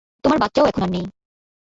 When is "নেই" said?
0.89-1.05